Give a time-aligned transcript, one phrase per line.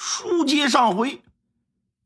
[0.00, 1.22] 书接上回，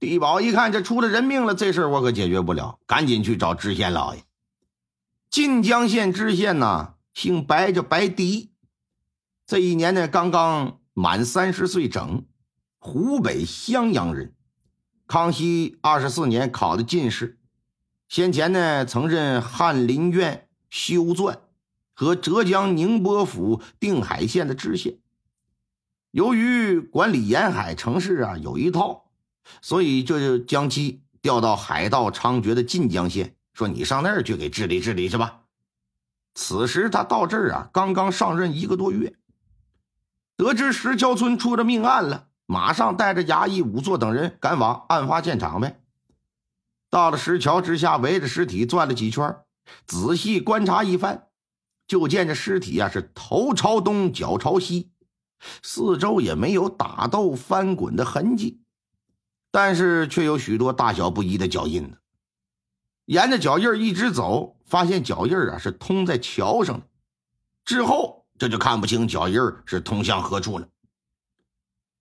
[0.01, 4.25] 地保一看这出了人命了，这事儿我可解决不了，赶紧去找知县老爷。
[5.29, 8.51] 晋江县知县呢，姓白，叫白迪。
[9.47, 12.25] 这一年呢，刚刚满三十岁整，
[12.79, 14.35] 湖北襄阳人。
[15.07, 17.39] 康熙二十四年考的进士，
[18.09, 21.41] 先前呢曾任翰林院修撰
[21.93, 24.97] 和浙江宁波府定海县的知县。
[26.13, 29.07] 由于管理沿海城市啊有一套，
[29.63, 35.41] 所以就将其调到海盗猖獗的晋江县，说你上那儿去给治理治理去吧。
[36.35, 39.15] 此时他到这儿啊，刚刚上任一个多月，
[40.37, 42.29] 得知石桥村出了命案了。
[42.45, 45.81] 马上带着衙役、仵作等人赶往案发现场呗。
[46.91, 49.35] 到了石桥之下，围着尸体转了几圈，
[49.87, 51.29] 仔细观察一番，
[51.87, 54.91] 就见这尸体啊是头朝东，脚朝西，
[55.63, 58.61] 四周也没有打斗、翻滚的痕迹，
[59.51, 61.99] 但是却有许多大小不一的脚印子。
[63.07, 66.87] 沿着脚印一直走，发现脚印啊是通在桥上的，
[67.65, 70.69] 之后这就看不清脚印是通向何处了。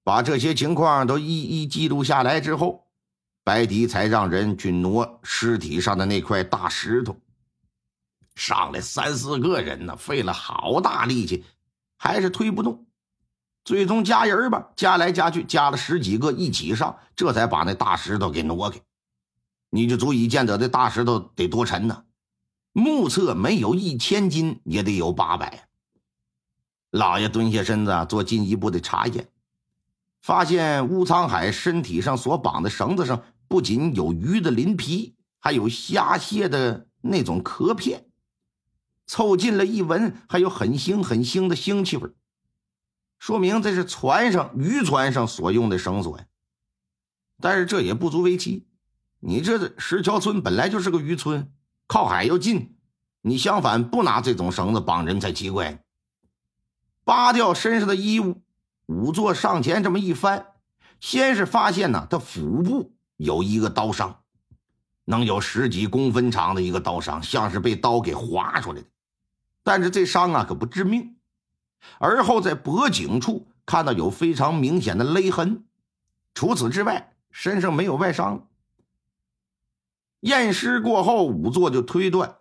[0.04, 2.88] 把这些情况都一一记录下来之后，
[3.44, 7.20] 白迪才让人去挪尸体上的那块大石头。
[8.36, 11.44] 上来三四个人呢，费了好大力气，
[11.98, 12.86] 还是推不动。
[13.64, 18.80] 最终加人吧，加来加去，加了十几个一起上，这才把那大石头给挪开。
[19.70, 22.04] 你就足以见得这大石头得多沉呢？
[22.74, 25.68] 目测没有一千斤，也得有八百。
[26.90, 29.30] 老爷蹲下身子做进一步的查验。
[30.22, 38.06] 发现乌沧海身体上所绑的绳子上不仅有鱼的鳞皮，还有虾蟹的那种壳片。
[39.08, 42.10] 凑近了一闻，还有很腥很腥的腥气味，
[43.22, 46.26] 说明这是船上渔船上所用的绳索呀。
[47.40, 48.66] 但是这也不足为奇，
[49.20, 51.54] 你这石桥村本来就是个渔村，
[51.86, 52.76] 靠海又近，
[53.22, 55.84] 你相反不拿这种绳子绑人才奇怪。
[57.04, 58.42] 扒掉身上的衣物。
[58.88, 60.48] 仵作上前这么一翻，
[61.00, 64.24] 先是发现呢，他腹部有一个刀伤，
[65.06, 68.88] 能有十几公分长的一个刀伤，像是被刀给划出来的。
[69.62, 71.18] 但是这伤啊可不致命。
[72.00, 75.64] 而后在脖颈处看到有非常明显的勒痕，
[76.34, 78.48] 除此之外身上没有外伤。
[80.22, 82.38] 验尸过后，仵作就推断，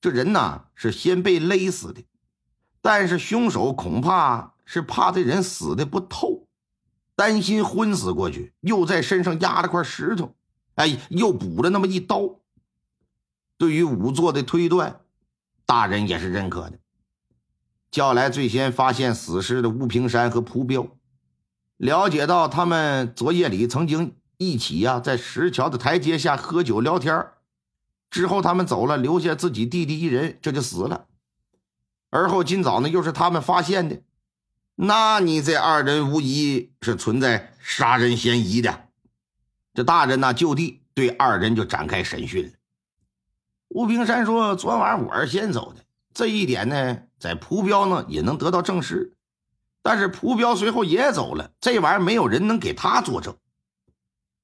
[0.00, 2.04] 这人呢是先被勒死的，
[2.80, 4.50] 但是凶手恐怕。
[4.64, 6.46] 是怕这人死的不透，
[7.14, 10.34] 担心昏死过去，又在身上压了块石头，
[10.76, 12.36] 哎，又补了那么一刀。
[13.58, 15.00] 对于仵作的推断，
[15.66, 16.78] 大人也是认可的。
[17.92, 20.88] 叫来最先发现死尸的乌平山和蒲彪，
[21.76, 27.26] 了解到他们昨夜里曾经一起呀在石桥的台阶下喝酒聊天
[28.10, 31.06] 之后他们走了，留下自己弟弟一人，这就死了。
[32.08, 34.00] 而后今早呢，又是他们发现的。
[34.74, 38.88] 那你这二人无疑是存在杀人嫌疑的。
[39.74, 42.52] 这大人呢，就地对二人就展开审讯了。
[43.68, 45.82] 吴平山说：“昨晚我是先走的，
[46.12, 49.14] 这一点呢，在蒲彪呢也能得到证实。
[49.80, 53.36] 但是蒲彪随后也走了，这玩意儿没有人能给他作证。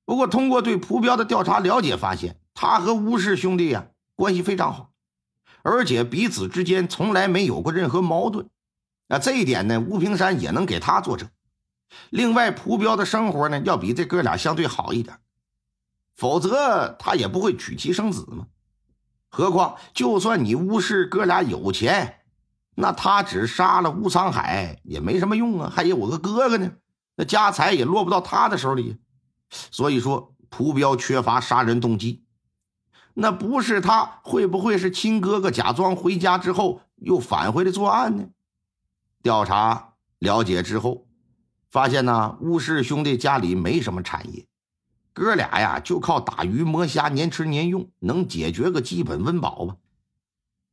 [0.04, 4.92] 不过通过对蒲彪的调查了解，发现他和吴氏兄弟呀关系非常好，
[5.62, 8.48] 而且彼此之间从来没有过任何矛盾。”
[9.10, 11.28] 那这一点呢，吴平山也能给他作证。
[12.10, 15.18] 另外，蒲彪的生活呢，要比这哥俩相对好一点，
[16.14, 18.46] 否则他也不会娶妻生子嘛。
[19.30, 22.20] 何况，就算你吴氏哥俩有钱，
[22.80, 26.70] 那他只杀了吴沧海也没什么用啊，还有我个哥哥呢，
[27.16, 28.98] 那家财也落不到他的手里。
[29.50, 32.22] 所以说，蒲彪缺乏杀人动机。
[33.14, 38.26] 那不是他，会不会是亲哥哥假装回家之后又返回来作案呢？
[39.22, 41.08] 调查了解之后，
[41.72, 44.46] 发现呢，乌氏兄弟家里没什么产业，
[45.12, 49.74] 哥俩呀就靠打鱼摸虾，年吃年用，能解决个基本温饱吧。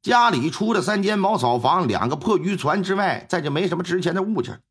[0.05, 4.61] 家里除了三间茅草房、两个破渔船之外，再就没什么值钱的物件。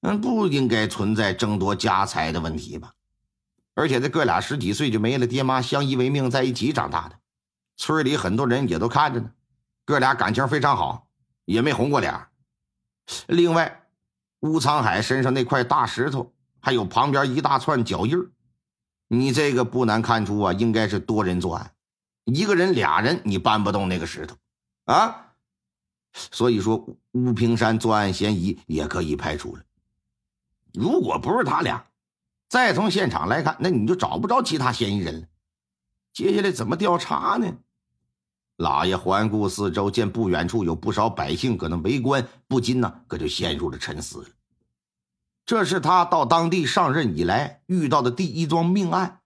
[0.00, 2.94] 嗯，不应该存在争夺家财的问题吧？
[3.74, 7.16] 而且这哥俩十几岁就没了爹妈，相依为命，在一起长大的，
[7.76, 9.30] 村里很多人也都看着呢。
[9.84, 11.08] 哥俩感情非常好，
[11.44, 12.18] 也没红过脸。
[13.26, 13.82] 另外，
[14.40, 16.32] 乌沧海身上那块大石头，
[16.62, 18.16] 还有旁边一大串脚印
[19.08, 21.70] 你这个不难看出啊，应该是多人作案，
[22.24, 24.34] 一个人、俩人你搬不动那个石头
[24.84, 25.34] 啊。
[26.12, 29.62] 所以说，乌平山作案嫌疑也可以排除了。
[30.72, 31.84] 如果不是他俩，
[32.48, 35.26] 再从现场来看，那你就找不着其他嫌疑人了。
[36.12, 37.52] 接下来怎么调查呢？
[38.56, 44.28] 老爷环顾四周，见不远处有不少百姓搁那围观，不禁呢，可就陷入了沉思了。
[45.44, 49.20] 这是他到当地上任以来遇到的第一桩命案，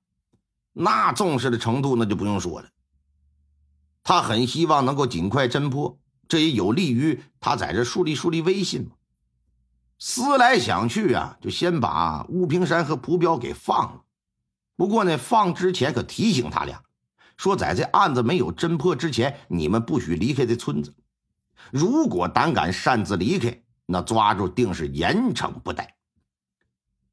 [0.72, 2.68] 那重视的程度那就不用说了。
[4.08, 8.92] 他很希望能够尽快侦破，这也有利于他在这树立树立威信嘛。
[9.98, 14.00] 思来想去啊，就先把乌平山和蒲彪给放了。
[14.76, 16.82] 不过呢，放之前可提醒他俩。
[17.36, 20.94] 说，在这案子没有侦破之前，你们不许离开这村子。
[21.70, 25.96] 如果胆敢擅自离开，那抓住定是严惩不贷。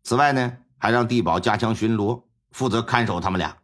[0.01, 3.57] 此外呢，还让地保加强巡逻，负责看守他们俩。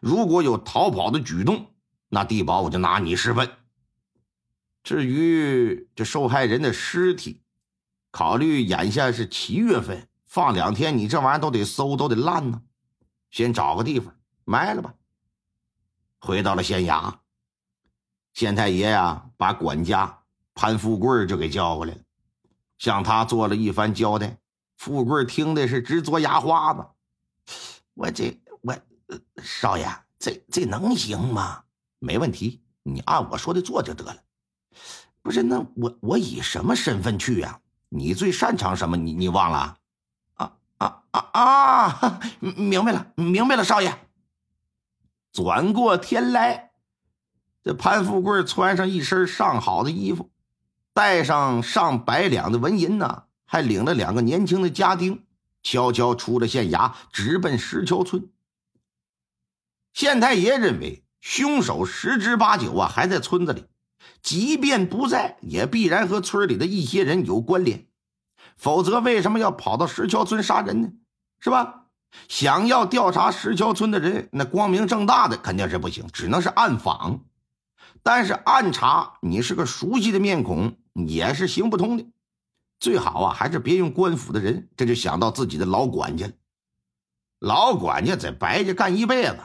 [0.00, 1.72] 如果有逃跑的举动，
[2.08, 3.50] 那地保我就拿你试问。
[4.82, 7.42] 至于这受害人的尸体，
[8.10, 12.62] 考虑眼下是七月份，放两天，你这玩意儿都得馊，都得烂呢。
[13.30, 14.14] 先找个地方
[14.44, 14.94] 埋了吧。
[16.20, 17.14] 回到了县衙，
[18.32, 20.22] 县太爷呀，把管家
[20.54, 22.00] 潘富贵就给叫过来了，
[22.78, 24.38] 向他做了一番交代。
[24.76, 26.86] 富贵听的是直嘬牙花子。
[27.94, 28.74] 我这我
[29.42, 29.86] 少爷，
[30.18, 31.64] 这这能行吗？
[31.98, 34.16] 没问题，你按我说的做就得了。
[35.22, 37.60] 不是，那我我以什么身份去呀？
[37.90, 38.96] 你最擅长什么？
[38.96, 39.78] 你你忘了？
[40.34, 42.20] 啊啊啊啊！
[42.40, 43.98] 明白了，明白了，少爷。
[45.32, 46.72] 转过天来，
[47.62, 50.30] 这潘富贵穿上一身上好的衣服，
[50.92, 55.26] 带上上百两的纹银呢，还领了两个年轻的家丁，
[55.62, 58.30] 悄悄出了县衙，直奔石桥村。
[59.92, 63.64] 县太爷认为凶手十之八九啊还在村子里，
[64.22, 67.86] 即便不在，也必然和村里的一些人有关联，
[68.56, 70.88] 否则为什么要跑到石桥村杀人呢？
[71.40, 71.86] 是吧？
[72.26, 77.24] 想要调查石桥村的人，那光明正大的肯定是不行，只能是暗访。
[78.02, 82.06] 但是暗查，你是个熟悉的面孔，也是行不通的。
[82.80, 84.68] 最好啊，还是别用官府的人。
[84.76, 86.30] 这就想到自己的老管家。
[87.40, 89.38] 老管家在白家干一辈子，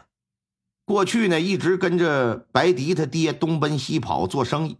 [0.85, 4.77] 过去呢一直跟着白迪他爹东奔西跑做生意。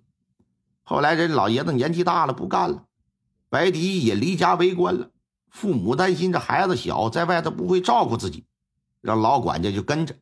[0.84, 2.86] 后来人老爷子年纪大了，不干了，
[3.50, 5.10] 白迪也离家为官了。
[5.50, 8.44] 父母担心这孩子小，在外头不会照顾自己，
[9.02, 10.16] 让老管家就跟着，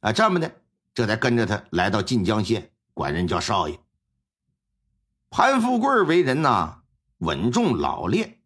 [0.00, 0.54] 啊，这么的，
[0.94, 3.78] 这才跟着他来到晋江县，管人叫少爷。
[5.30, 6.78] 潘富贵为人呐，
[7.18, 8.38] 稳重老练，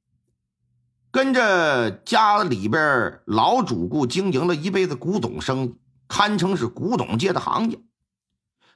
[1.11, 5.75] 跟着家里边老主顾经营了一辈子古董生意，
[6.13, 7.79] 堪称是古董界的行家。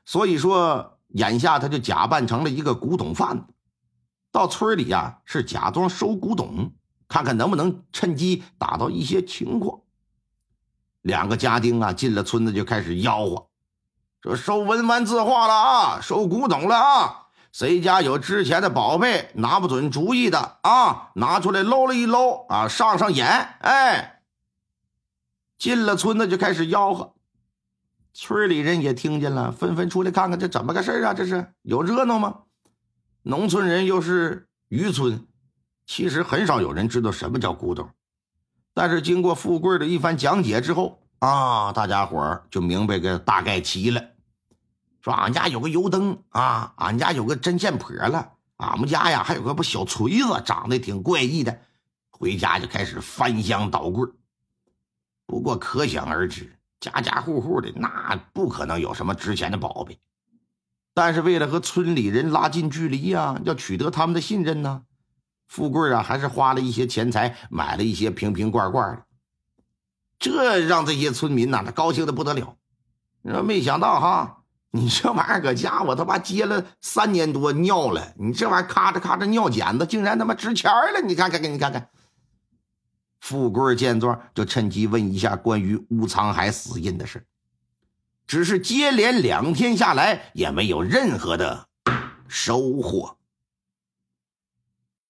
[0.06, 3.44] 所以说，眼下他就假扮成了一个古董贩子，
[4.33, 6.73] 到村里呀，是假装收古董。
[7.06, 9.81] 看看能不能趁机打到一些情况。
[11.03, 13.49] 两个家丁啊，进了村子就开始吆喝，
[14.23, 17.27] 说收文玩字画了啊，收古董了啊！
[17.53, 23.27] 谁家有值钱的宝贝，拿不准主意的啊，拿出来搂了一搂啊，上上眼。
[23.61, 24.23] 哎，
[25.59, 27.15] 进了村子就开始吆喝，
[28.18, 31.12] 村里人也听见了，纷纷出来看看这怎么个事啊？
[31.12, 32.44] 这是有热闹吗？
[33.22, 35.26] 农村人又是渔村。
[35.84, 37.90] 其实很少有人知道什么叫古董，
[38.72, 44.02] 但是经过富贵的一番讲解之后啊，大家伙就明白个大概齐了。
[45.02, 51.61] 说俺家有个油灯啊，俺家有个针线婆了，俺们家呀还有个不小锤子，长得挺怪异的。
[52.11, 54.08] 回家就开始翻箱倒柜。
[55.26, 56.55] 不过可想而知，
[56.90, 59.99] 家家户户的那不可能有什么值钱的宝贝。
[60.95, 64.83] 但是为了和村里人拉近距离呀，要取得他们的信任呢。
[65.47, 69.02] 富贵啊，还是花了一些钱财买了一些瓶瓶罐罐的，
[70.19, 72.57] 这让这些村民呐，他高兴的不得了。
[73.23, 81.00] 你说没想到哈，你这玩意儿搁家我他妈接了三年多尿了，你这玩意儿咔嚓咔嚓尿碱子，竟然他妈值钱了！
[81.07, 81.88] 你看看，给你看看。
[83.28, 87.26] 富贵见状，就趁机问一下关于乌沧海死因的事，
[88.25, 91.66] 只是接连两天下来，也没有任何的
[92.28, 93.15] 收获。